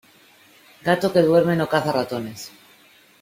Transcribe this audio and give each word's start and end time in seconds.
Gato 0.87 1.13
que 1.13 1.25
duerme 1.29 1.55
no 1.59 1.69
caza 1.73 1.95
ratones. 1.99 2.49